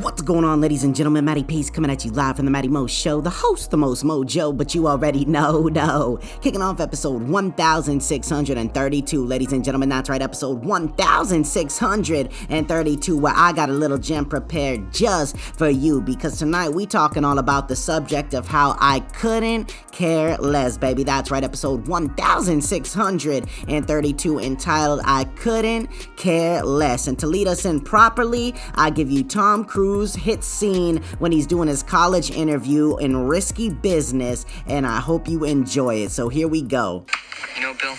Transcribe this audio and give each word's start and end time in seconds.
What's 0.00 0.20
going 0.20 0.44
on, 0.44 0.60
ladies 0.60 0.84
and 0.84 0.94
gentlemen? 0.94 1.24
Matty 1.24 1.42
Pace 1.42 1.70
coming 1.70 1.90
at 1.90 2.04
you 2.04 2.10
live 2.10 2.36
from 2.36 2.44
the 2.44 2.50
Matty 2.50 2.68
Mo 2.68 2.86
Show, 2.86 3.22
the 3.22 3.30
host, 3.30 3.70
the 3.70 3.78
most 3.78 4.04
mojo, 4.04 4.54
but 4.54 4.74
you 4.74 4.88
already 4.88 5.24
know, 5.24 5.68
no. 5.68 6.18
Kicking 6.42 6.60
off 6.60 6.80
episode 6.80 7.22
1632, 7.22 9.24
ladies 9.24 9.54
and 9.54 9.64
gentlemen. 9.64 9.88
That's 9.88 10.10
right, 10.10 10.20
episode 10.20 10.66
1632, 10.66 13.16
where 13.16 13.32
I 13.34 13.54
got 13.54 13.70
a 13.70 13.72
little 13.72 13.96
gem 13.96 14.26
prepared 14.26 14.92
just 14.92 15.38
for 15.38 15.70
you 15.70 16.02
because 16.02 16.38
tonight 16.38 16.74
we 16.74 16.84
talking 16.84 17.24
all 17.24 17.38
about 17.38 17.68
the 17.68 17.76
subject 17.76 18.34
of 18.34 18.46
how 18.46 18.76
I 18.78 19.00
couldn't 19.00 19.74
care 19.92 20.36
less, 20.36 20.76
baby. 20.76 21.04
That's 21.04 21.30
right, 21.30 21.42
episode 21.42 21.88
1632, 21.88 24.40
entitled 24.40 25.00
I 25.04 25.24
Couldn't 25.24 25.88
Care 26.18 26.62
Less. 26.62 27.06
And 27.06 27.18
to 27.18 27.26
lead 27.26 27.48
us 27.48 27.64
in 27.64 27.80
properly, 27.80 28.54
I 28.74 28.90
give 28.90 29.10
you 29.10 29.24
Tom 29.24 29.64
Cruise 29.64 29.85
Cruise 29.86 30.16
hit 30.16 30.42
scene 30.42 31.00
when 31.20 31.30
he's 31.30 31.46
doing 31.46 31.68
his 31.68 31.84
college 31.84 32.32
interview 32.32 32.96
in 32.96 33.16
Risky 33.16 33.70
Business, 33.70 34.44
and 34.66 34.84
I 34.84 34.98
hope 34.98 35.28
you 35.28 35.44
enjoy 35.44 36.02
it. 36.02 36.10
So 36.10 36.28
here 36.28 36.48
we 36.48 36.60
go. 36.60 37.06
You 37.54 37.62
know, 37.62 37.72
Bill, 37.74 37.94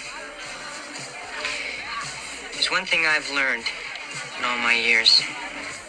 there's 2.52 2.70
one 2.70 2.84
thing 2.84 3.06
I've 3.08 3.32
learned 3.32 3.64
in 4.38 4.44
all 4.44 4.58
my 4.58 4.74
years. 4.74 5.24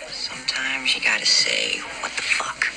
Sometimes 0.09 0.95
you 0.95 1.03
gotta 1.03 1.27
say, 1.27 1.81
what 2.01 2.13
the 2.13 2.23
fuck? 2.23 2.68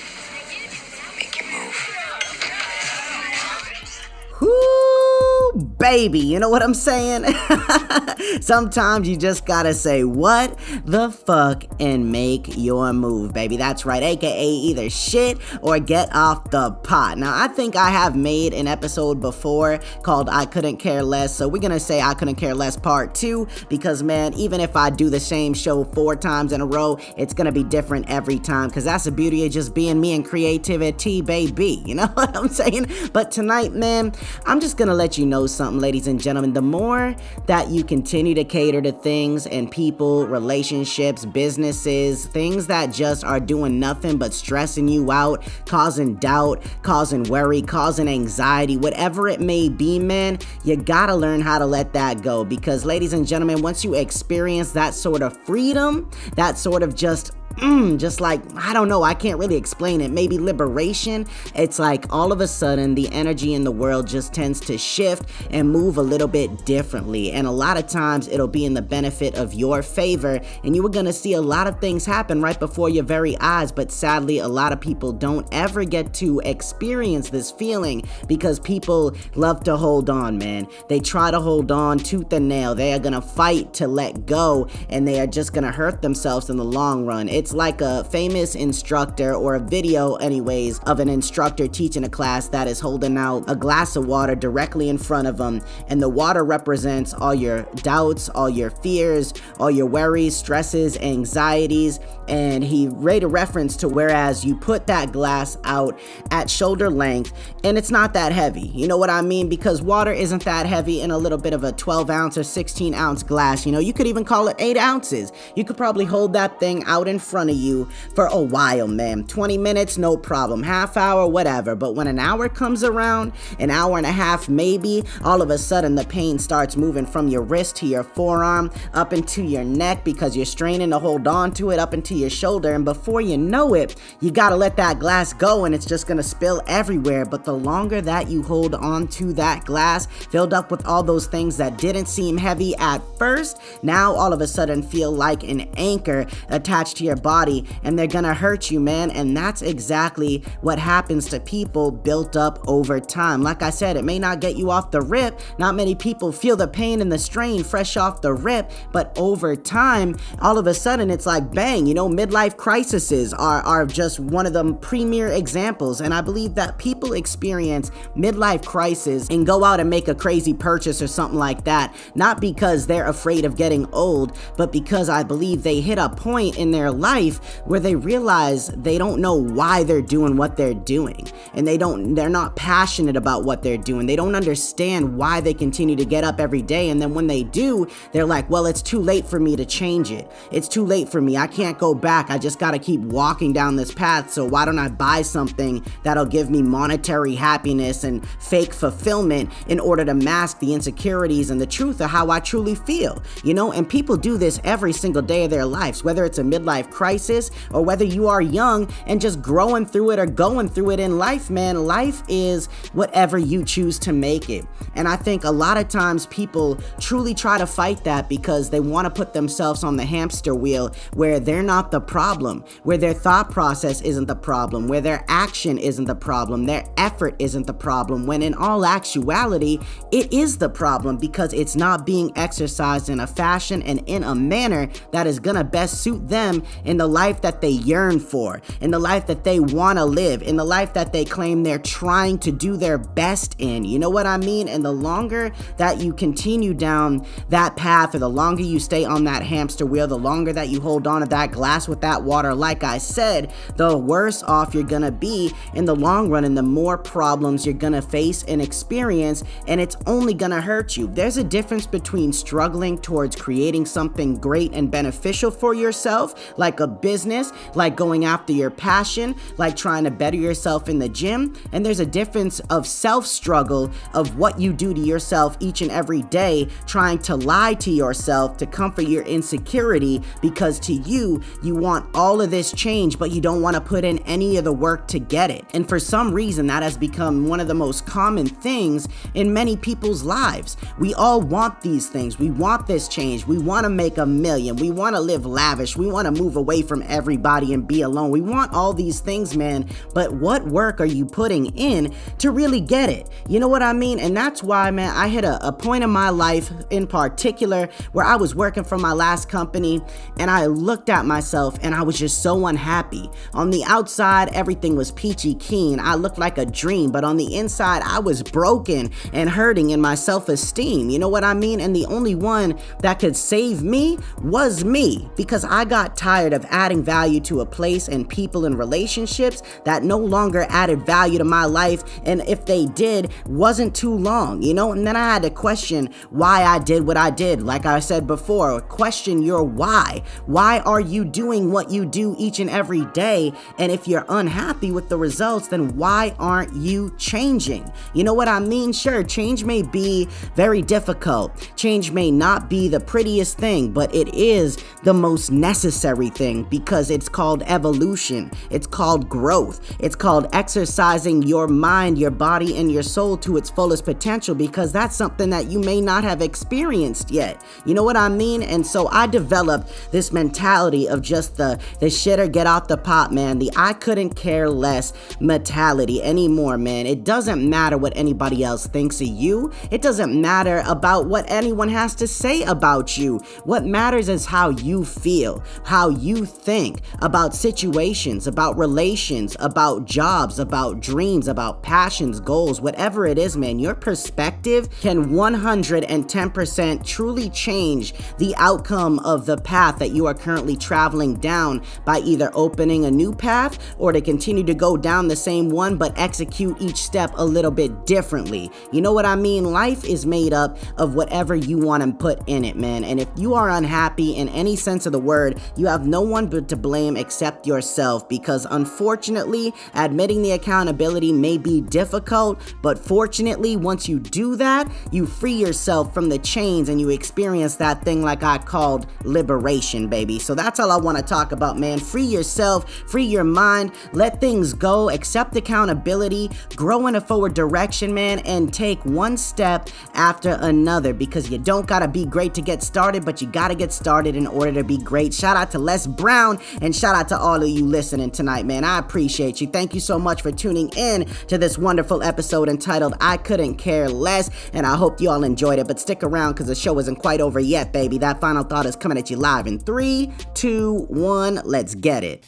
Baby. 5.81 6.19
You 6.19 6.39
know 6.39 6.49
what 6.49 6.61
I'm 6.61 6.73
saying? 6.73 7.25
Sometimes 8.41 9.07
you 9.07 9.17
just 9.17 9.45
gotta 9.45 9.73
say, 9.73 10.03
what 10.03 10.57
the 10.85 11.09
fuck, 11.09 11.63
and 11.79 12.11
make 12.11 12.55
your 12.57 12.93
move, 12.93 13.33
baby. 13.33 13.57
That's 13.57 13.85
right, 13.85 14.03
aka 14.03 14.45
either 14.45 14.89
shit 14.89 15.39
or 15.61 15.79
get 15.79 16.13
off 16.15 16.49
the 16.51 16.71
pot. 16.71 17.17
Now, 17.17 17.33
I 17.35 17.47
think 17.47 17.75
I 17.75 17.89
have 17.89 18.15
made 18.15 18.53
an 18.53 18.67
episode 18.67 19.19
before 19.19 19.79
called 20.03 20.29
I 20.29 20.45
Couldn't 20.45 20.77
Care 20.77 21.03
Less, 21.03 21.35
so 21.35 21.47
we're 21.47 21.61
gonna 21.61 21.79
say 21.79 22.01
I 22.01 22.13
Couldn't 22.13 22.35
Care 22.35 22.53
Less 22.53 22.77
Part 22.77 23.15
2 23.15 23.47
because, 23.69 24.03
man, 24.03 24.33
even 24.35 24.59
if 24.59 24.75
I 24.75 24.89
do 24.89 25.09
the 25.09 25.19
same 25.19 25.53
show 25.53 25.83
four 25.83 26.15
times 26.15 26.53
in 26.53 26.61
a 26.61 26.65
row, 26.65 26.99
it's 27.17 27.33
gonna 27.33 27.51
be 27.51 27.63
different 27.63 28.09
every 28.09 28.39
time 28.39 28.69
because 28.69 28.85
that's 28.85 29.05
the 29.05 29.11
beauty 29.11 29.45
of 29.45 29.51
just 29.51 29.73
being 29.73 29.99
me 29.99 30.13
and 30.13 30.25
creativity, 30.25 31.21
baby. 31.21 31.81
You 31.85 31.95
know 31.95 32.07
what 32.13 32.35
I'm 32.37 32.49
saying? 32.49 32.87
But 33.13 33.31
tonight, 33.31 33.73
man, 33.73 34.13
I'm 34.45 34.59
just 34.59 34.77
gonna 34.77 34.93
let 34.93 35.17
you 35.17 35.25
know 35.25 35.47
something, 35.47 35.70
Um, 35.71 35.79
ladies 35.79 36.07
and 36.07 36.21
gentlemen. 36.21 36.53
The 36.53 36.61
more 36.61 37.15
that 37.47 37.69
you 37.69 37.83
continue 37.83 38.11
continue 38.11 38.35
to 38.35 38.43
cater 38.43 38.81
to 38.81 38.91
things 38.91 39.47
and 39.47 39.71
people, 39.71 40.27
relationships, 40.27 41.23
businesses, 41.23 42.25
things 42.25 42.67
that 42.67 42.91
just 42.91 43.23
are 43.23 43.39
doing 43.39 43.79
nothing 43.79 44.17
but 44.17 44.33
stressing 44.33 44.89
you 44.89 45.11
out, 45.11 45.47
causing 45.65 46.15
doubt, 46.15 46.61
causing 46.81 47.23
worry, 47.23 47.61
causing 47.61 48.09
anxiety, 48.09 48.75
whatever 48.75 49.29
it 49.29 49.39
may 49.39 49.69
be, 49.69 49.97
man, 49.97 50.37
you 50.65 50.75
gotta 50.75 51.15
learn 51.15 51.39
how 51.39 51.57
to 51.57 51.65
let 51.65 51.93
that 51.93 52.21
go. 52.21 52.43
Because, 52.43 52.83
ladies 52.83 53.13
and 53.13 53.25
gentlemen, 53.25 53.61
once 53.61 53.83
you 53.83 53.93
experience 53.93 54.73
that 54.73 54.93
sort 54.93 55.21
of 55.21 55.37
freedom, 55.45 56.09
that 56.35 56.57
sort 56.57 56.83
of 56.83 56.93
just 56.95 57.31
mm, 57.55 57.99
just 57.99 58.21
like, 58.21 58.41
I 58.55 58.73
don't 58.73 58.87
know, 58.87 59.03
I 59.03 59.13
can't 59.13 59.39
really 59.39 59.55
explain 59.55 60.01
it. 60.01 60.11
Maybe 60.11 60.39
liberation. 60.39 61.27
It's 61.55 61.79
like 61.79 62.11
all 62.13 62.31
of 62.31 62.41
a 62.41 62.47
sudden 62.47 62.95
the 62.95 63.11
energy 63.11 63.53
in 63.53 63.63
the 63.63 63.71
world 63.71 64.07
just 64.07 64.33
tends 64.33 64.59
to 64.61 64.77
shift 64.77 65.29
and 65.49 65.69
move 65.69 65.97
a 65.97 66.01
little 66.01 66.27
bit 66.27 66.65
differently. 66.65 67.31
And 67.31 67.45
a 67.45 67.51
lot 67.51 67.77
of 67.77 67.87
times 67.87 68.27
it'll 68.27 68.47
be 68.47 68.65
in 68.65 68.73
the 68.73 68.81
benefit 68.81 69.35
of 69.35 69.53
your 69.53 69.83
favor. 69.83 70.39
And 70.63 70.75
you 70.75 70.85
are 70.85 70.89
going 70.89 71.05
to 71.05 71.13
see 71.13 71.33
a 71.33 71.41
lot 71.41 71.67
of 71.67 71.79
things 71.79 72.05
happen 72.05 72.41
right 72.41 72.59
before 72.59 72.89
your 72.89 73.03
very 73.03 73.37
eyes. 73.39 73.71
But 73.71 73.91
sadly, 73.91 74.39
a 74.39 74.47
lot 74.47 74.71
of 74.71 74.81
people 74.81 75.11
don't 75.11 75.47
ever 75.51 75.83
get 75.83 76.13
to 76.15 76.39
experience 76.45 77.29
this 77.29 77.51
feeling 77.51 78.03
because 78.27 78.59
people 78.59 79.15
love 79.35 79.63
to 79.65 79.77
hold 79.77 80.09
on, 80.09 80.37
man. 80.37 80.67
They 80.89 80.99
try 80.99 81.31
to 81.31 81.39
hold 81.39 81.71
on 81.71 81.99
tooth 81.99 82.31
and 82.33 82.47
nail. 82.47 82.75
They 82.75 82.93
are 82.93 82.99
going 82.99 83.13
to 83.13 83.21
fight 83.21 83.73
to 83.75 83.87
let 83.87 84.25
go 84.25 84.67
and 84.89 85.07
they 85.07 85.19
are 85.19 85.27
just 85.27 85.53
going 85.53 85.63
to 85.63 85.71
hurt 85.71 86.01
themselves 86.01 86.49
in 86.49 86.57
the 86.57 86.65
long 86.65 87.05
run. 87.05 87.29
It 87.29 87.50
it's 87.51 87.57
like 87.57 87.81
a 87.81 88.05
famous 88.05 88.55
instructor 88.55 89.33
or 89.33 89.55
a 89.55 89.59
video, 89.59 90.15
anyways, 90.15 90.79
of 90.85 91.01
an 91.01 91.09
instructor 91.09 91.67
teaching 91.67 92.05
a 92.05 92.09
class 92.09 92.47
that 92.47 92.65
is 92.65 92.79
holding 92.79 93.17
out 93.17 93.43
a 93.49 93.57
glass 93.57 93.97
of 93.97 94.05
water 94.05 94.35
directly 94.35 94.87
in 94.87 94.97
front 94.97 95.27
of 95.27 95.35
them. 95.35 95.61
And 95.89 96.01
the 96.01 96.07
water 96.07 96.45
represents 96.45 97.13
all 97.13 97.35
your 97.35 97.63
doubts, 97.75 98.29
all 98.29 98.49
your 98.49 98.69
fears, 98.69 99.33
all 99.59 99.69
your 99.69 99.85
worries, 99.85 100.33
stresses, 100.33 100.97
anxieties. 100.99 101.99
And 102.29 102.63
he 102.63 102.87
made 102.87 103.23
a 103.23 103.27
reference 103.27 103.75
to 103.77 103.89
whereas 103.89 104.45
you 104.45 104.55
put 104.55 104.87
that 104.87 105.11
glass 105.11 105.57
out 105.65 105.99
at 106.31 106.49
shoulder 106.49 106.89
length 106.89 107.33
and 107.65 107.77
it's 107.77 107.91
not 107.91 108.13
that 108.13 108.31
heavy. 108.31 108.71
You 108.73 108.87
know 108.87 108.97
what 108.97 109.09
I 109.09 109.21
mean? 109.21 109.49
Because 109.49 109.81
water 109.81 110.13
isn't 110.13 110.45
that 110.45 110.65
heavy 110.67 111.01
in 111.01 111.11
a 111.11 111.17
little 111.17 111.37
bit 111.37 111.51
of 111.51 111.65
a 111.65 111.73
12 111.73 112.09
ounce 112.09 112.37
or 112.37 112.43
16 112.43 112.93
ounce 112.93 113.23
glass. 113.23 113.65
You 113.65 113.73
know, 113.73 113.79
you 113.79 113.91
could 113.91 114.07
even 114.07 114.23
call 114.23 114.47
it 114.47 114.55
8 114.57 114.77
ounces. 114.77 115.33
You 115.57 115.65
could 115.65 115.75
probably 115.75 116.05
hold 116.05 116.31
that 116.31 116.57
thing 116.61 116.85
out 116.85 117.09
in 117.09 117.19
front 117.19 117.30
of 117.37 117.55
you 117.55 117.87
for 118.15 118.25
a 118.25 118.41
while, 118.41 118.87
man. 118.87 119.25
20 119.25 119.57
minutes, 119.57 119.97
no 119.97 120.17
problem. 120.17 120.63
Half 120.63 120.97
hour, 120.97 121.27
whatever. 121.27 121.75
But 121.75 121.95
when 121.95 122.07
an 122.07 122.19
hour 122.19 122.49
comes 122.49 122.83
around, 122.83 123.33
an 123.59 123.69
hour 123.71 123.97
and 123.97 124.05
a 124.05 124.11
half 124.11 124.49
maybe, 124.49 125.03
all 125.23 125.41
of 125.41 125.49
a 125.49 125.57
sudden 125.57 125.95
the 125.95 126.05
pain 126.05 126.39
starts 126.39 126.75
moving 126.77 127.05
from 127.05 127.27
your 127.27 127.41
wrist 127.41 127.75
to 127.77 127.85
your 127.85 128.03
forearm, 128.03 128.71
up 128.93 129.13
into 129.13 129.43
your 129.43 129.63
neck 129.63 130.03
because 130.03 130.35
you're 130.35 130.45
straining 130.45 130.89
to 130.91 130.99
hold 130.99 131.27
on 131.27 131.53
to 131.53 131.71
it, 131.71 131.79
up 131.79 131.93
into 131.93 132.15
your 132.15 132.29
shoulder. 132.29 132.73
And 132.73 132.85
before 132.85 133.21
you 133.21 133.37
know 133.37 133.73
it, 133.73 133.95
you 134.19 134.31
gotta 134.31 134.55
let 134.55 134.77
that 134.77 134.99
glass 134.99 135.33
go 135.33 135.65
and 135.65 135.73
it's 135.73 135.85
just 135.85 136.07
gonna 136.07 136.23
spill 136.23 136.61
everywhere. 136.67 137.25
But 137.25 137.43
the 137.43 137.53
longer 137.53 138.01
that 138.01 138.29
you 138.29 138.43
hold 138.43 138.75
on 138.75 139.07
to 139.09 139.33
that 139.33 139.65
glass, 139.65 140.05
filled 140.05 140.53
up 140.53 140.71
with 140.71 140.85
all 140.85 141.03
those 141.03 141.27
things 141.27 141.57
that 141.57 141.77
didn't 141.77 142.07
seem 142.07 142.37
heavy 142.37 142.75
at 142.77 143.01
first, 143.17 143.59
now 143.83 144.13
all 144.13 144.33
of 144.33 144.41
a 144.41 144.47
sudden 144.47 144.83
feel 144.83 145.11
like 145.11 145.43
an 145.43 145.61
anchor 145.77 146.25
attached 146.49 146.97
to 146.97 147.03
your 147.03 147.15
body 147.21 147.65
and 147.83 147.97
they're 147.97 148.07
gonna 148.07 148.33
hurt 148.33 148.71
you, 148.71 148.79
man. 148.79 149.11
And 149.11 149.35
that's 149.35 149.61
exactly 149.61 150.43
what 150.61 150.79
happens 150.79 151.27
to 151.29 151.39
people 151.39 151.91
built 151.91 152.35
up 152.35 152.59
over 152.67 152.99
time. 152.99 153.41
Like 153.41 153.61
I 153.61 153.69
said, 153.69 153.97
it 153.97 154.03
may 154.03 154.19
not 154.19 154.39
get 154.39 154.55
you 154.55 154.71
off 154.71 154.91
the 154.91 155.01
rip. 155.01 155.39
Not 155.57 155.75
many 155.75 155.95
people 155.95 156.31
feel 156.31 156.55
the 156.55 156.67
pain 156.67 157.01
and 157.01 157.11
the 157.11 157.19
strain 157.19 157.63
fresh 157.63 157.97
off 157.97 158.21
the 158.21 158.33
rip, 158.33 158.71
but 158.91 159.15
over 159.17 159.55
time, 159.55 160.17
all 160.41 160.57
of 160.57 160.67
a 160.67 160.73
sudden 160.73 161.09
it's 161.09 161.25
like 161.25 161.53
bang, 161.53 161.85
you 161.85 161.93
know, 161.93 162.09
midlife 162.09 162.57
crises 162.57 163.33
are, 163.33 163.61
are 163.61 163.85
just 163.85 164.19
one 164.19 164.45
of 164.45 164.53
the 164.53 164.73
premier 164.75 165.27
examples. 165.27 166.01
And 166.01 166.13
I 166.13 166.21
believe 166.21 166.55
that 166.55 166.77
people 166.77 167.13
experience 167.13 167.91
midlife 168.15 168.65
crisis 168.65 169.27
and 169.29 169.45
go 169.45 169.63
out 169.63 169.79
and 169.79 169.89
make 169.89 170.07
a 170.07 170.15
crazy 170.15 170.53
purchase 170.53 171.01
or 171.01 171.07
something 171.07 171.37
like 171.39 171.63
that, 171.65 171.95
not 172.15 172.41
because 172.41 172.87
they're 172.87 173.07
afraid 173.07 173.45
of 173.45 173.55
getting 173.55 173.91
old, 173.93 174.37
but 174.57 174.71
because 174.71 175.09
I 175.09 175.23
believe 175.23 175.63
they 175.63 175.81
hit 175.81 175.97
a 175.97 176.09
point 176.09 176.57
in 176.57 176.71
their 176.71 176.91
life 176.91 177.10
life 177.11 177.61
where 177.65 177.79
they 177.79 177.95
realize 177.95 178.67
they 178.69 178.97
don't 178.97 179.19
know 179.19 179.35
why 179.35 179.83
they're 179.83 180.01
doing 180.01 180.37
what 180.37 180.55
they're 180.55 180.73
doing 180.73 181.27
and 181.53 181.67
they 181.67 181.77
don't 181.77 182.15
they're 182.15 182.29
not 182.29 182.55
passionate 182.55 183.17
about 183.17 183.43
what 183.43 183.63
they're 183.63 183.77
doing. 183.91 184.05
They 184.05 184.15
don't 184.15 184.35
understand 184.35 185.17
why 185.17 185.41
they 185.41 185.53
continue 185.53 185.97
to 185.97 186.05
get 186.05 186.23
up 186.23 186.39
every 186.39 186.61
day 186.61 186.89
and 186.89 187.01
then 187.01 187.13
when 187.13 187.27
they 187.27 187.43
do, 187.43 187.87
they're 188.13 188.25
like, 188.25 188.49
"Well, 188.49 188.65
it's 188.65 188.81
too 188.81 188.99
late 188.99 189.25
for 189.27 189.39
me 189.39 189.55
to 189.55 189.65
change 189.65 190.11
it. 190.11 190.31
It's 190.51 190.69
too 190.69 190.85
late 190.85 191.09
for 191.09 191.21
me. 191.21 191.35
I 191.37 191.47
can't 191.47 191.77
go 191.77 191.93
back. 191.93 192.29
I 192.29 192.37
just 192.37 192.59
got 192.59 192.71
to 192.71 192.79
keep 192.79 193.01
walking 193.01 193.51
down 193.51 193.75
this 193.75 193.93
path. 193.93 194.31
So 194.31 194.45
why 194.45 194.63
don't 194.65 194.79
I 194.79 194.87
buy 194.87 195.21
something 195.21 195.83
that'll 196.03 196.31
give 196.37 196.49
me 196.49 196.61
monetary 196.61 197.35
happiness 197.35 198.03
and 198.03 198.25
fake 198.39 198.73
fulfillment 198.73 199.51
in 199.67 199.79
order 199.79 200.05
to 200.05 200.13
mask 200.13 200.59
the 200.59 200.73
insecurities 200.73 201.49
and 201.49 201.59
the 201.59 201.71
truth 201.77 201.99
of 202.01 202.09
how 202.09 202.29
I 202.29 202.39
truly 202.39 202.75
feel?" 202.75 203.21
You 203.43 203.53
know, 203.53 203.71
and 203.73 203.87
people 203.87 204.15
do 204.15 204.37
this 204.37 204.59
every 204.63 204.93
single 204.93 205.21
day 205.21 205.43
of 205.43 205.51
their 205.51 205.65
lives, 205.65 206.03
whether 206.03 206.23
it's 206.23 206.39
a 206.39 206.43
midlife 206.43 206.89
crisis 207.01 207.49
or 207.71 207.83
whether 207.83 208.05
you 208.05 208.27
are 208.27 208.43
young 208.43 208.87
and 209.07 209.19
just 209.19 209.41
growing 209.41 209.87
through 209.87 210.11
it 210.11 210.19
or 210.19 210.27
going 210.27 210.69
through 210.69 210.91
it 210.91 210.99
in 210.99 211.17
life, 211.17 211.49
man, 211.49 211.87
life 211.87 212.21
is 212.27 212.67
whatever 212.93 213.39
you 213.39 213.65
choose 213.65 213.97
to 213.97 214.13
make 214.13 214.51
it. 214.51 214.63
And 214.93 215.07
I 215.07 215.15
think 215.15 215.43
a 215.43 215.49
lot 215.49 215.77
of 215.77 215.87
times 215.87 216.27
people 216.27 216.77
truly 216.99 217.33
try 217.33 217.57
to 217.57 217.65
fight 217.65 218.03
that 218.03 218.29
because 218.29 218.69
they 218.69 218.79
want 218.79 219.05
to 219.05 219.09
put 219.09 219.33
themselves 219.33 219.83
on 219.83 219.95
the 219.95 220.05
hamster 220.05 220.53
wheel 220.53 220.93
where 221.13 221.39
they're 221.39 221.63
not 221.63 221.89
the 221.89 221.99
problem, 221.99 222.63
where 222.83 222.99
their 222.99 223.15
thought 223.15 223.49
process 223.49 224.01
isn't 224.01 224.27
the 224.27 224.35
problem, 224.35 224.87
where 224.87 225.01
their 225.01 225.25
action 225.27 225.79
isn't 225.79 226.05
the 226.05 226.13
problem, 226.13 226.67
their 226.67 226.85
effort 226.97 227.35
isn't 227.39 227.65
the 227.65 227.73
problem, 227.73 228.27
when 228.27 228.43
in 228.43 228.53
all 228.53 228.85
actuality, 228.85 229.79
it 230.11 230.31
is 230.31 230.59
the 230.59 230.69
problem 230.69 231.17
because 231.17 231.51
it's 231.51 231.75
not 231.75 232.05
being 232.05 232.31
exercised 232.35 233.09
in 233.09 233.19
a 233.21 233.25
fashion 233.25 233.81
and 233.81 234.03
in 234.05 234.23
a 234.23 234.35
manner 234.35 234.87
that 235.11 235.25
is 235.25 235.39
gonna 235.39 235.63
best 235.63 236.03
suit 236.03 236.27
them 236.27 236.61
in 236.91 236.97
the 236.97 237.07
life 237.07 237.39
that 237.39 237.61
they 237.61 237.69
yearn 237.69 238.19
for, 238.19 238.61
in 238.81 238.91
the 238.91 238.99
life 238.99 239.25
that 239.27 239.45
they 239.45 239.61
wanna 239.61 240.05
live, 240.05 240.41
in 240.41 240.57
the 240.57 240.65
life 240.65 240.91
that 240.91 241.13
they 241.13 241.23
claim 241.23 241.63
they're 241.63 241.79
trying 241.79 242.37
to 242.37 242.51
do 242.51 242.75
their 242.75 242.97
best 242.97 243.55
in. 243.59 243.85
You 243.85 243.97
know 243.97 244.09
what 244.09 244.25
I 244.25 244.35
mean? 244.35 244.67
And 244.67 244.83
the 244.83 244.91
longer 244.91 245.53
that 245.77 246.01
you 246.01 246.11
continue 246.11 246.73
down 246.73 247.25
that 247.47 247.77
path, 247.77 248.13
or 248.13 248.19
the 248.19 248.29
longer 248.29 248.61
you 248.61 248.77
stay 248.77 249.05
on 249.05 249.23
that 249.23 249.41
hamster 249.41 249.85
wheel, 249.85 250.05
the 250.05 250.17
longer 250.17 250.51
that 250.51 250.67
you 250.67 250.81
hold 250.81 251.07
on 251.07 251.21
to 251.21 251.27
that 251.27 251.53
glass 251.53 251.87
with 251.87 252.01
that 252.01 252.23
water, 252.23 252.53
like 252.53 252.83
I 252.83 252.97
said, 252.97 253.53
the 253.77 253.97
worse 253.97 254.43
off 254.43 254.73
you're 254.73 254.83
gonna 254.83 255.13
be 255.13 255.53
in 255.73 255.85
the 255.85 255.95
long 255.95 256.29
run 256.29 256.43
and 256.43 256.57
the 256.57 256.61
more 256.61 256.97
problems 256.97 257.65
you're 257.65 257.73
gonna 257.73 258.01
face 258.01 258.43
and 258.49 258.61
experience, 258.61 259.45
and 259.65 259.79
it's 259.79 259.95
only 260.07 260.33
gonna 260.33 260.59
hurt 260.59 260.97
you. 260.97 261.07
There's 261.07 261.37
a 261.37 261.43
difference 261.45 261.87
between 261.87 262.33
struggling 262.33 262.97
towards 262.97 263.37
creating 263.37 263.85
something 263.85 264.35
great 264.35 264.73
and 264.73 264.91
beneficial 264.91 265.51
for 265.51 265.73
yourself, 265.73 266.57
like 266.57 266.80
a 266.81 266.87
business, 266.87 267.51
like 267.75 267.95
going 267.95 268.25
after 268.25 268.53
your 268.53 268.69
passion, 268.69 269.35
like 269.57 269.75
trying 269.75 270.03
to 270.03 270.11
better 270.11 270.37
yourself 270.37 270.89
in 270.89 270.99
the 270.99 271.09
gym, 271.09 271.55
and 271.71 271.85
there's 271.85 271.99
a 271.99 272.05
difference 272.05 272.59
of 272.69 272.87
self 272.87 273.25
struggle 273.25 273.89
of 274.13 274.37
what 274.37 274.59
you 274.59 274.73
do 274.73 274.93
to 274.93 274.99
yourself 274.99 275.55
each 275.59 275.81
and 275.81 275.91
every 275.91 276.23
day, 276.23 276.67
trying 276.85 277.19
to 277.19 277.35
lie 277.35 277.73
to 277.75 277.91
yourself 277.91 278.57
to 278.57 278.65
comfort 278.65 279.07
your 279.07 279.23
insecurity 279.23 280.21
because 280.41 280.79
to 280.79 280.93
you, 280.93 281.41
you 281.63 281.75
want 281.75 282.09
all 282.15 282.41
of 282.41 282.51
this 282.51 282.71
change, 282.73 283.17
but 283.17 283.31
you 283.31 283.41
don't 283.41 283.61
want 283.61 283.75
to 283.75 283.81
put 283.81 284.03
in 284.03 284.19
any 284.19 284.57
of 284.57 284.63
the 284.63 284.73
work 284.73 285.07
to 285.07 285.19
get 285.19 285.51
it. 285.51 285.65
And 285.73 285.87
for 285.87 285.99
some 285.99 286.33
reason, 286.33 286.67
that 286.67 286.83
has 286.83 286.97
become 286.97 287.47
one 287.47 287.59
of 287.59 287.67
the 287.67 287.73
most 287.73 288.05
common 288.05 288.47
things 288.47 289.07
in 289.33 289.53
many 289.53 289.75
people's 289.75 290.23
lives. 290.23 290.77
We 290.97 291.13
all 291.13 291.41
want 291.41 291.81
these 291.81 292.09
things. 292.09 292.39
We 292.39 292.49
want 292.49 292.87
this 292.87 293.07
change. 293.07 293.45
We 293.45 293.57
want 293.57 293.83
to 293.85 293.89
make 293.89 294.17
a 294.17 294.25
million. 294.25 294.75
We 294.75 294.91
want 294.91 295.15
to 295.15 295.19
live 295.19 295.45
lavish. 295.45 295.97
We 295.97 296.07
want 296.07 296.25
to 296.25 296.41
move 296.41 296.55
away 296.55 296.70
from 296.81 297.03
everybody 297.07 297.73
and 297.73 297.85
be 297.85 298.01
alone. 298.01 298.31
We 298.31 298.39
want 298.39 298.73
all 298.73 298.93
these 298.93 299.19
things, 299.19 299.57
man. 299.57 299.89
But 300.13 300.33
what 300.35 300.67
work 300.67 301.01
are 301.01 301.05
you 301.05 301.25
putting 301.25 301.65
in 301.77 302.13
to 302.37 302.51
really 302.51 302.79
get 302.79 303.09
it? 303.09 303.29
You 303.49 303.59
know 303.59 303.67
what 303.67 303.83
I 303.83 303.91
mean? 303.91 304.19
And 304.19 304.35
that's 304.37 304.63
why, 304.63 304.89
man, 304.91 305.13
I 305.13 305.27
hit 305.27 305.43
a, 305.43 305.67
a 305.67 305.73
point 305.73 306.05
in 306.05 306.09
my 306.09 306.29
life 306.29 306.71
in 306.89 307.07
particular 307.07 307.89
where 308.13 308.25
I 308.25 308.37
was 308.37 308.55
working 308.55 308.85
for 308.85 308.97
my 308.97 309.11
last 309.11 309.49
company 309.49 310.01
and 310.37 310.49
I 310.49 310.67
looked 310.67 311.09
at 311.09 311.25
myself 311.25 311.77
and 311.81 311.93
I 311.93 312.03
was 312.03 312.17
just 312.17 312.41
so 312.41 312.65
unhappy. 312.67 313.29
On 313.53 313.71
the 313.71 313.83
outside, 313.85 314.49
everything 314.53 314.95
was 314.95 315.11
peachy 315.11 315.55
keen. 315.55 315.99
I 315.99 316.15
looked 316.15 316.37
like 316.37 316.57
a 316.57 316.65
dream, 316.65 317.11
but 317.11 317.23
on 317.23 317.37
the 317.37 317.55
inside, 317.57 318.03
I 318.05 318.19
was 318.19 318.43
broken 318.43 319.11
and 319.33 319.49
hurting 319.49 319.89
in 319.89 319.99
my 319.99 320.15
self 320.15 320.47
esteem. 320.47 321.09
You 321.09 321.19
know 321.19 321.29
what 321.29 321.43
I 321.43 321.53
mean? 321.53 321.81
And 321.81 321.95
the 321.95 322.05
only 322.05 322.35
one 322.35 322.79
that 322.99 323.19
could 323.19 323.35
save 323.35 323.81
me 323.81 324.19
was 324.43 324.83
me 324.83 325.29
because 325.35 325.65
I 325.65 325.85
got 325.85 326.15
tired 326.15 326.53
of 326.53 326.60
adding 326.69 327.03
value 327.03 327.39
to 327.41 327.61
a 327.61 327.65
place 327.65 328.07
and 328.07 328.27
people 328.27 328.65
and 328.65 328.77
relationships 328.77 329.63
that 329.85 330.03
no 330.03 330.17
longer 330.17 330.65
added 330.69 331.05
value 331.05 331.37
to 331.37 331.43
my 331.43 331.65
life. 331.65 332.03
And 332.25 332.41
if 332.47 332.65
they 332.65 332.85
did, 332.87 333.31
wasn't 333.45 333.95
too 333.95 334.13
long, 334.13 334.61
you 334.61 334.73
know? 334.73 334.91
And 334.91 335.05
then 335.05 335.15
I 335.15 335.33
had 335.33 335.43
to 335.43 335.49
question 335.49 336.09
why 336.29 336.63
I 336.63 336.79
did 336.79 337.05
what 337.05 337.17
I 337.17 337.29
did. 337.29 337.63
Like 337.63 337.85
I 337.85 337.99
said 337.99 338.27
before, 338.27 338.81
question 338.81 339.41
your 339.41 339.63
why. 339.63 340.23
Why 340.45 340.79
are 340.79 340.99
you 340.99 341.25
doing 341.25 341.71
what 341.71 341.89
you 341.91 342.05
do 342.05 342.35
each 342.37 342.59
and 342.59 342.69
every 342.69 343.05
day? 343.07 343.53
And 343.77 343.91
if 343.91 344.07
you're 344.07 344.25
unhappy 344.29 344.91
with 344.91 345.09
the 345.09 345.17
results, 345.17 345.67
then 345.67 345.95
why 345.95 346.35
aren't 346.39 346.73
you 346.75 347.13
changing? 347.17 347.91
You 348.13 348.23
know 348.23 348.33
what 348.33 348.47
I 348.47 348.59
mean? 348.59 348.93
Sure, 348.93 349.23
change 349.23 349.63
may 349.63 349.83
be 349.83 350.27
very 350.55 350.81
difficult. 350.81 351.71
Change 351.75 352.11
may 352.11 352.31
not 352.31 352.69
be 352.69 352.87
the 352.87 352.99
prettiest 352.99 353.57
thing, 353.57 353.91
but 353.91 354.13
it 354.13 354.33
is 354.33 354.77
the 355.03 355.13
most 355.13 355.51
necessary 355.51 356.29
thing 356.29 356.40
because 356.41 357.11
it's 357.11 357.29
called 357.29 357.61
evolution. 357.67 358.51
It's 358.69 358.87
called 358.87 359.29
growth. 359.29 359.95
It's 359.99 360.15
called 360.15 360.47
exercising 360.53 361.43
your 361.43 361.67
mind, 361.67 362.17
your 362.17 362.31
body, 362.31 362.77
and 362.77 362.91
your 362.91 363.03
soul 363.03 363.37
to 363.37 363.57
its 363.57 363.69
fullest 363.69 364.05
potential 364.05 364.55
because 364.55 364.91
that's 364.91 365.15
something 365.15 365.51
that 365.51 365.69
you 365.69 365.79
may 365.79 366.01
not 366.01 366.23
have 366.23 366.41
experienced 366.41 367.29
yet. 367.29 367.63
You 367.85 367.93
know 367.93 368.03
what 368.03 368.17
I 368.17 368.27
mean? 368.29 368.63
And 368.63 368.85
so 368.85 369.07
I 369.07 369.27
developed 369.27 370.11
this 370.11 370.31
mentality 370.31 371.07
of 371.07 371.21
just 371.21 371.57
the 371.57 371.79
the 371.99 372.09
shit 372.09 372.39
or 372.39 372.47
get 372.47 372.65
off 372.65 372.87
the 372.87 372.97
pot, 372.97 373.31
man. 373.31 373.59
The 373.59 373.71
I 373.75 373.93
couldn't 373.93 374.31
care 374.31 374.69
less 374.69 375.13
mentality 375.39 376.23
anymore, 376.23 376.77
man. 376.77 377.05
It 377.05 377.23
doesn't 377.23 377.67
matter 377.69 377.97
what 377.97 378.13
anybody 378.15 378.63
else 378.63 378.87
thinks 378.87 379.21
of 379.21 379.27
you. 379.27 379.71
It 379.91 380.01
doesn't 380.01 380.39
matter 380.39 380.83
about 380.87 381.27
what 381.27 381.45
anyone 381.49 381.89
has 381.89 382.15
to 382.15 382.27
say 382.27 382.63
about 382.63 383.17
you. 383.17 383.39
What 383.65 383.85
matters 383.85 384.29
is 384.29 384.45
how 384.45 384.69
you 384.69 385.05
feel, 385.05 385.63
how 385.83 386.09
you 386.09 386.30
think 386.45 387.01
about 387.19 387.55
situations, 387.55 388.47
about 388.47 388.77
relations, 388.77 389.55
about 389.59 390.05
jobs, 390.05 390.59
about 390.59 390.99
dreams, 390.99 391.47
about 391.47 391.83
passions, 391.83 392.39
goals, 392.39 392.81
whatever 392.81 393.25
it 393.25 393.37
is, 393.37 393.57
man. 393.57 393.79
Your 393.79 393.95
perspective 393.95 394.89
can 395.01 395.29
110% 395.29 397.05
truly 397.05 397.49
change 397.49 398.13
the 398.37 398.55
outcome 398.57 399.19
of 399.19 399.45
the 399.45 399.57
path 399.57 399.99
that 399.99 400.11
you 400.11 400.25
are 400.25 400.33
currently 400.33 400.75
traveling 400.75 401.35
down 401.35 401.83
by 402.05 402.19
either 402.19 402.49
opening 402.53 403.05
a 403.05 403.11
new 403.11 403.33
path 403.33 403.95
or 403.97 404.11
to 404.11 404.21
continue 404.21 404.63
to 404.63 404.73
go 404.73 404.97
down 404.97 405.27
the 405.27 405.35
same 405.35 405.69
one 405.69 405.97
but 405.97 406.17
execute 406.17 406.75
each 406.81 406.97
step 406.97 407.31
a 407.35 407.45
little 407.45 407.71
bit 407.71 408.05
differently. 408.05 408.71
You 408.91 409.01
know 409.01 409.13
what 409.13 409.25
I 409.25 409.35
mean? 409.35 409.65
Life 409.65 410.03
is 410.03 410.25
made 410.25 410.53
up 410.53 410.77
of 410.97 411.15
whatever 411.15 411.55
you 411.55 411.77
want 411.77 412.03
to 412.03 412.11
put 412.11 412.39
in 412.47 412.65
it, 412.65 412.75
man. 412.75 413.03
And 413.03 413.19
if 413.19 413.29
you 413.35 413.53
are 413.53 413.69
unhappy 413.69 414.35
in 414.35 414.49
any 414.49 414.75
sense 414.75 415.05
of 415.05 415.11
the 415.11 415.19
word, 415.19 415.59
you 415.75 415.87
have 415.87 416.05
no 416.05 416.20
one 416.21 416.47
but 416.47 416.67
to 416.69 416.75
blame 416.75 417.17
except 417.17 417.67
yourself 417.67 418.27
because 418.29 418.65
unfortunately, 418.69 419.73
admitting 419.93 420.41
the 420.41 420.51
accountability 420.51 421.31
may 421.31 421.57
be 421.57 421.81
difficult, 421.81 422.59
but 422.81 422.97
fortunately, 422.97 423.75
once 423.75 424.07
you 424.07 424.19
do 424.19 424.55
that, 424.55 424.91
you 425.11 425.25
free 425.25 425.53
yourself 425.53 426.13
from 426.13 426.29
the 426.29 426.39
chains 426.39 426.89
and 426.89 426.99
you 426.99 427.09
experience 427.09 427.75
that 427.75 428.03
thing 428.03 428.21
like 428.21 428.43
I 428.43 428.57
called 428.57 429.07
liberation, 429.23 430.07
baby. 430.07 430.39
So 430.39 430.55
that's 430.55 430.79
all 430.79 430.91
I 430.91 430.97
want 430.97 431.17
to 431.17 431.23
talk 431.23 431.51
about, 431.51 431.77
man. 431.77 431.99
Free 431.99 432.23
yourself, 432.23 432.89
free 433.07 433.23
your 433.23 433.43
mind, 433.43 433.91
let 434.13 434.39
things 434.39 434.73
go, 434.73 435.09
accept 435.09 435.55
accountability, 435.55 436.49
grow 436.75 437.07
in 437.07 437.15
a 437.15 437.21
forward 437.21 437.53
direction, 437.53 438.13
man, 438.13 438.39
and 438.39 438.73
take 438.73 439.03
one 439.05 439.37
step 439.37 439.89
after 440.13 440.57
another 440.61 441.13
because 441.13 441.49
you 441.49 441.57
don't 441.57 441.87
got 441.87 441.99
to 441.99 442.07
be 442.07 442.25
great 442.25 442.53
to 442.53 442.61
get 442.61 442.83
started, 442.83 443.25
but 443.25 443.41
you 443.41 443.47
got 443.47 443.69
to 443.69 443.75
get 443.75 443.91
started 443.91 444.35
in 444.35 444.47
order 444.47 444.71
to 444.71 444.83
be 444.83 444.97
great. 444.97 445.33
Shout 445.33 445.57
out 445.57 445.71
to 445.71 445.79
Les 445.79 446.07
Brown 446.15 446.59
and 446.81 446.95
shout 446.95 447.15
out 447.15 447.29
to 447.29 447.37
all 447.37 447.61
of 447.61 447.69
you 447.69 447.85
listening 447.85 448.31
tonight, 448.31 448.65
man. 448.65 448.83
I 448.83 448.99
appreciate 448.99 449.61
you. 449.61 449.67
Thank 449.67 449.93
you 449.93 449.99
so 449.99 450.19
much 450.19 450.41
for 450.41 450.51
tuning 450.51 450.89
in 450.95 451.25
to 451.47 451.57
this 451.57 451.77
wonderful 451.77 452.23
episode 452.23 452.69
entitled 452.69 453.15
I 453.19 453.37
Couldn't 453.37 453.75
Care 453.75 454.09
Less, 454.09 454.49
and 454.73 454.85
I 454.85 454.95
hope 454.95 455.19
you 455.21 455.29
all 455.29 455.43
enjoyed 455.43 455.79
it. 455.79 455.87
But 455.87 455.99
stick 455.99 456.23
around 456.23 456.53
because 456.53 456.67
the 456.67 456.75
show 456.75 456.97
isn't 456.99 457.17
quite 457.17 457.41
over 457.41 457.59
yet, 457.59 457.91
baby. 457.93 458.17
That 458.17 458.39
final 458.41 458.63
thought 458.63 458.85
is 458.85 458.95
coming 458.95 459.17
at 459.17 459.29
you 459.29 459.37
live 459.37 459.67
in 459.67 459.79
three, 459.79 460.31
two, 460.53 461.05
one. 461.09 461.61
Let's 461.65 461.95
get 461.95 462.23
it. 462.23 462.43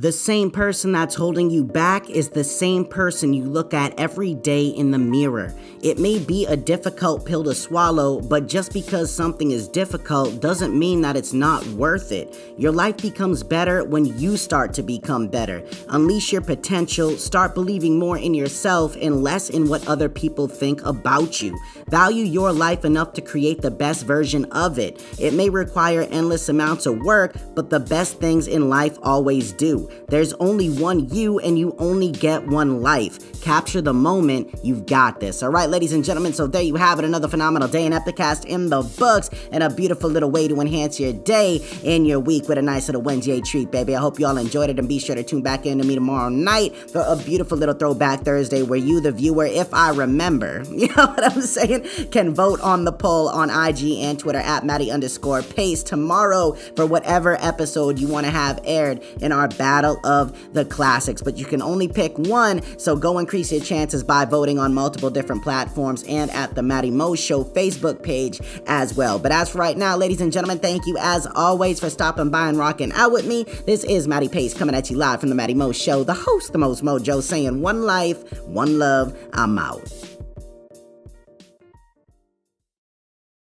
The 0.00 0.12
same 0.12 0.52
person 0.52 0.92
that's 0.92 1.16
holding 1.16 1.50
you 1.50 1.64
back 1.64 2.08
is 2.08 2.28
the 2.28 2.44
same 2.44 2.84
person 2.84 3.34
you 3.34 3.42
look 3.42 3.74
at 3.74 3.98
every 3.98 4.32
day 4.32 4.66
in 4.66 4.92
the 4.92 4.98
mirror. 4.98 5.52
It 5.82 5.98
may 5.98 6.20
be 6.20 6.46
a 6.46 6.56
difficult 6.56 7.26
pill 7.26 7.42
to 7.42 7.52
swallow, 7.52 8.20
but 8.20 8.46
just 8.46 8.72
because 8.72 9.12
something 9.12 9.50
is 9.50 9.66
difficult 9.66 10.40
doesn't 10.40 10.78
mean 10.78 11.00
that 11.00 11.16
it's 11.16 11.32
not 11.32 11.66
worth 11.70 12.12
it. 12.12 12.36
Your 12.56 12.70
life 12.70 12.98
becomes 12.98 13.42
better 13.42 13.82
when 13.82 14.04
you 14.04 14.36
start 14.36 14.72
to 14.74 14.84
become 14.84 15.26
better. 15.26 15.64
Unleash 15.88 16.30
your 16.30 16.42
potential, 16.42 17.16
start 17.16 17.56
believing 17.56 17.98
more 17.98 18.18
in 18.18 18.34
yourself 18.34 18.96
and 19.00 19.24
less 19.24 19.50
in 19.50 19.68
what 19.68 19.88
other 19.88 20.08
people 20.08 20.46
think 20.46 20.80
about 20.86 21.42
you. 21.42 21.58
Value 21.88 22.24
your 22.24 22.52
life 22.52 22.84
enough 22.84 23.14
to 23.14 23.20
create 23.20 23.62
the 23.62 23.70
best 23.70 24.06
version 24.06 24.44
of 24.52 24.78
it. 24.78 25.04
It 25.18 25.34
may 25.34 25.50
require 25.50 26.02
endless 26.02 26.48
amounts 26.48 26.86
of 26.86 27.00
work, 27.00 27.34
but 27.56 27.68
the 27.68 27.80
best 27.80 28.20
things 28.20 28.46
in 28.46 28.68
life 28.68 28.96
always 29.02 29.50
do. 29.50 29.87
There's 30.08 30.32
only 30.34 30.70
one 30.70 31.08
you, 31.08 31.38
and 31.38 31.58
you 31.58 31.74
only 31.78 32.10
get 32.10 32.46
one 32.46 32.82
life. 32.82 33.40
Capture 33.42 33.80
the 33.80 33.92
moment. 33.94 34.54
You've 34.62 34.86
got 34.86 35.20
this. 35.20 35.42
All 35.42 35.50
right, 35.50 35.68
ladies 35.68 35.92
and 35.92 36.04
gentlemen. 36.04 36.32
So 36.32 36.46
there 36.46 36.62
you 36.62 36.76
have 36.76 36.98
it. 36.98 37.04
Another 37.04 37.28
phenomenal 37.28 37.68
day 37.68 37.86
in 37.86 37.92
Epicast 37.92 38.44
in 38.44 38.68
the 38.68 38.82
books, 38.98 39.30
and 39.52 39.62
a 39.62 39.70
beautiful 39.70 40.10
little 40.10 40.30
way 40.30 40.48
to 40.48 40.60
enhance 40.60 40.98
your 40.98 41.12
day 41.12 41.64
and 41.84 42.06
your 42.06 42.20
week 42.20 42.48
with 42.48 42.58
a 42.58 42.62
nice 42.62 42.88
little 42.88 43.02
Wednesday 43.02 43.40
treat, 43.40 43.70
baby. 43.70 43.94
I 43.94 44.00
hope 44.00 44.18
you 44.18 44.26
all 44.26 44.36
enjoyed 44.36 44.70
it, 44.70 44.78
and 44.78 44.88
be 44.88 44.98
sure 44.98 45.14
to 45.14 45.22
tune 45.22 45.42
back 45.42 45.66
in 45.66 45.78
to 45.78 45.84
me 45.84 45.94
tomorrow 45.94 46.28
night 46.28 46.74
for 46.90 47.04
a 47.06 47.16
beautiful 47.16 47.58
little 47.58 47.74
throwback 47.74 48.20
Thursday 48.20 48.62
where 48.62 48.78
you, 48.78 49.00
the 49.00 49.12
viewer, 49.12 49.46
if 49.46 49.72
I 49.74 49.90
remember, 49.90 50.62
you 50.70 50.88
know 50.88 51.06
what 51.06 51.24
I'm 51.24 51.42
saying, 51.42 51.86
can 52.10 52.34
vote 52.34 52.60
on 52.60 52.84
the 52.84 52.92
poll 52.92 53.28
on 53.28 53.50
IG 53.50 53.98
and 53.98 54.18
Twitter 54.18 54.38
at 54.38 54.64
Matty 54.64 54.90
underscore 54.90 55.42
Pace 55.42 55.82
tomorrow 55.82 56.52
for 56.76 56.86
whatever 56.86 57.36
episode 57.40 57.98
you 57.98 58.08
want 58.08 58.26
to 58.26 58.32
have 58.32 58.60
aired 58.64 59.02
in 59.20 59.32
our 59.32 59.48
Battle 59.78 60.00
of 60.02 60.52
the 60.54 60.64
Classics. 60.64 61.22
But 61.22 61.36
you 61.36 61.44
can 61.44 61.62
only 61.62 61.86
pick 61.86 62.18
one, 62.18 62.62
so 62.80 62.96
go 62.96 63.18
increase 63.18 63.52
your 63.52 63.60
chances 63.60 64.02
by 64.02 64.24
voting 64.24 64.58
on 64.58 64.74
multiple 64.74 65.08
different 65.08 65.44
platforms 65.44 66.02
and 66.08 66.32
at 66.32 66.56
the 66.56 66.62
Matty 66.62 66.90
Mo 66.90 67.14
Show 67.14 67.44
Facebook 67.44 68.02
page 68.02 68.40
as 68.66 68.94
well. 68.94 69.20
But 69.20 69.30
as 69.30 69.50
for 69.50 69.58
right 69.58 69.76
now, 69.76 69.96
ladies 69.96 70.20
and 70.20 70.32
gentlemen, 70.32 70.58
thank 70.58 70.84
you 70.86 70.96
as 70.98 71.28
always 71.36 71.78
for 71.78 71.90
stopping 71.90 72.28
by 72.28 72.48
and 72.48 72.58
rocking 72.58 72.90
out 72.90 73.12
with 73.12 73.24
me. 73.24 73.44
This 73.66 73.84
is 73.84 74.08
Matty 74.08 74.28
Pace 74.28 74.52
coming 74.52 74.74
at 74.74 74.90
you 74.90 74.96
live 74.96 75.20
from 75.20 75.28
the 75.28 75.36
Matty 75.36 75.54
Mo 75.54 75.70
Show, 75.70 76.02
the 76.02 76.14
host, 76.14 76.52
the 76.52 76.58
most 76.58 76.82
mojo, 76.82 77.22
saying 77.22 77.60
one 77.60 77.82
life, 77.82 78.42
one 78.48 78.80
love, 78.80 79.16
I'm 79.32 79.56
out. 79.60 80.17